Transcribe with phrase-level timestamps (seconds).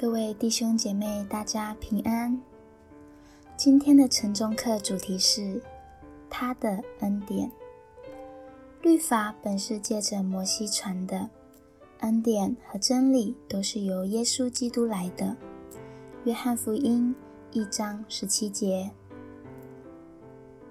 [0.00, 2.40] 各位弟兄姐妹，大家平安。
[3.56, 5.60] 今天的晨钟课主题是
[6.30, 7.50] 他的恩典。
[8.80, 11.28] 律法本是借着摩西传的，
[11.98, 15.36] 恩典和真理都是由耶稣基督来的。
[16.22, 17.12] 约翰福音
[17.50, 18.92] 一章十七节。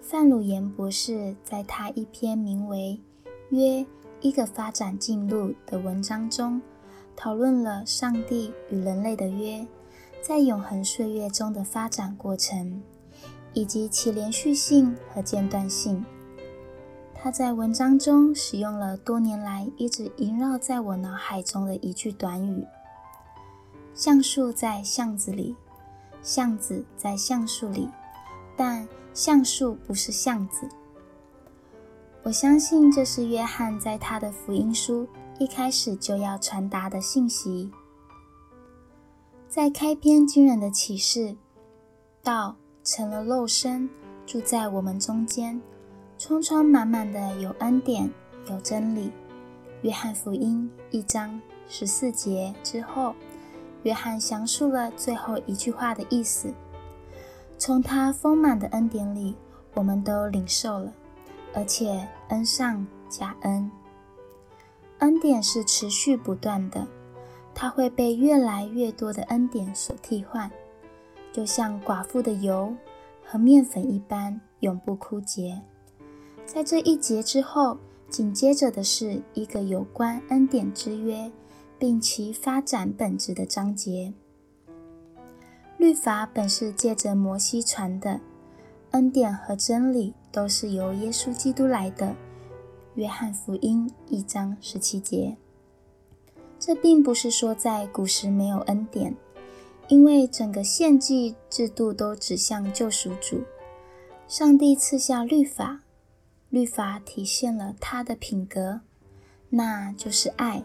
[0.00, 3.00] 范鲁言博士在他一篇名为
[3.48, 3.84] 《约：
[4.20, 6.62] 一个发展进路》的文章中，
[7.20, 9.66] 讨论了上帝与人类的约
[10.22, 12.80] 在永恒岁月中的发展过程，
[13.52, 16.04] 以及其连续性和间断性。
[17.12, 22.64] 他在文章中使用了多年来一直萦绕在我脑海中的一句短语
[23.92, 25.56] ：“橡树在巷子里，
[26.22, 27.88] 巷子在橡树里，
[28.56, 30.68] 但……”橡树不是橡子。
[32.22, 37.70] 我相信这是约翰在他的福音书一开始就要传达的信息。
[39.48, 41.36] 在开篇惊人的启示，
[42.22, 43.88] 道成了肉身，
[44.26, 45.60] 住在我们中间，
[46.18, 48.10] 充充满满的有恩典，
[48.50, 49.12] 有真理。
[49.82, 53.14] 约翰福音一章十四节之后，
[53.84, 56.52] 约翰详述了最后一句话的意思。
[57.56, 59.36] 从他丰满的恩典里，
[59.74, 60.92] 我们都领受了，
[61.54, 63.70] 而且恩上加恩。
[64.98, 66.86] 恩典是持续不断的，
[67.54, 70.50] 它会被越来越多的恩典所替换，
[71.32, 72.74] 就像寡妇的油
[73.24, 75.60] 和面粉一般，永不枯竭。
[76.44, 77.78] 在这一节之后，
[78.08, 81.30] 紧接着的是一个有关恩典之约，
[81.78, 84.12] 并其发展本质的章节。
[85.76, 88.20] 律法本是借着摩西传的，
[88.90, 92.16] 恩典和真理都是由耶稣基督来的。
[92.98, 95.36] 约翰福音一章十七节。
[96.58, 99.14] 这并不是说在古时没有恩典，
[99.86, 103.44] 因为整个献祭制度都指向救赎主。
[104.26, 105.82] 上帝赐下律法，
[106.50, 108.80] 律法体现了他的品格，
[109.50, 110.64] 那就是爱。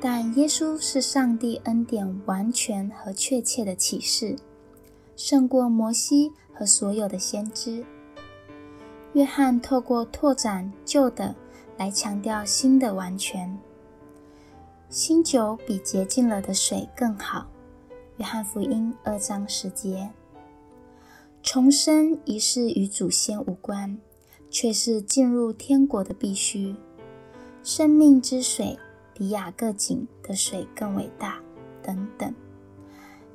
[0.00, 4.36] 但耶稣是上帝恩典完全和确切的启示，
[5.16, 7.84] 胜过摩西和所有的先知。
[9.12, 11.34] 约翰透过拓展旧的
[11.76, 13.58] 来强调新的完全。
[14.88, 17.46] 新酒比洁净了的水更好。
[18.18, 20.10] 约翰福音二章十节。
[21.42, 23.98] 重生仪式与祖先无关，
[24.50, 26.76] 却是进入天国的必须。
[27.62, 28.78] 生命之水。
[29.14, 31.38] 比雅各井的水更伟大，
[31.82, 32.34] 等等。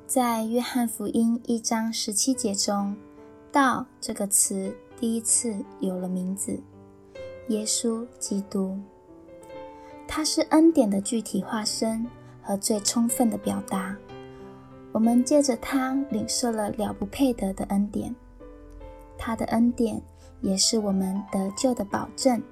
[0.08, 2.96] 在约翰福音一章十七节中
[3.52, 6.60] ，“道”这个词第一次有了名字，
[7.48, 8.76] 耶稣基督。
[10.08, 12.04] 他是恩典的具体化身
[12.42, 13.96] 和最充分的表达。
[14.90, 18.12] 我们借着他领受了了不配得的恩典，
[19.16, 20.02] 他的恩典
[20.40, 22.42] 也是我们得救的保证。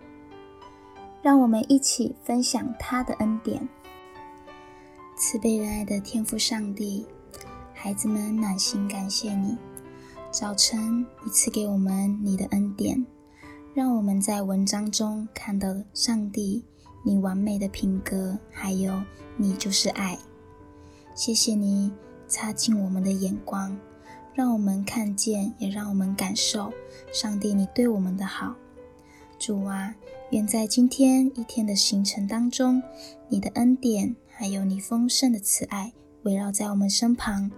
[1.22, 3.68] 让我们一起分享他的恩典。
[5.16, 7.04] 慈悲仁爱的天父上帝，
[7.74, 9.56] 孩子们暖心感谢你。
[10.38, 13.06] 早晨，你赐给我们你的恩典，
[13.72, 16.62] 让我们在文章中看到上帝
[17.02, 19.02] 你完美的品格，还有
[19.38, 20.18] 你就是爱。
[21.14, 21.90] 谢谢你
[22.28, 23.74] 擦净我们的眼光，
[24.34, 26.70] 让我们看见，也让我们感受
[27.10, 28.54] 上帝你对我们的好。
[29.38, 29.94] 主啊，
[30.32, 32.82] 愿在今天一天的行程当中，
[33.30, 35.94] 你的恩典还有你丰盛的慈爱
[36.24, 37.50] 围绕在我们身旁，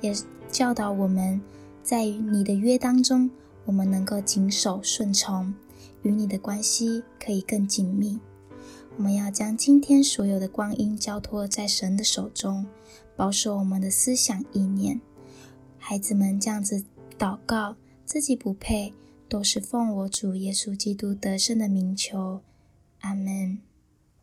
[0.00, 0.14] 也
[0.50, 1.38] 教导我们
[1.84, 3.30] 在你的约当中，
[3.66, 5.54] 我们能够谨守顺从，
[6.02, 8.18] 与你的关系可以更紧密。
[8.96, 12.64] 我们要将今天所有的光阴交托在神的手中，
[13.14, 14.98] 保守我们的思想意念。
[15.76, 16.82] 孩子们这样子
[17.18, 18.94] 祷告，自己不配。
[19.26, 22.40] 都是奉我主耶稣基督得胜的名求，
[23.00, 23.58] 阿门。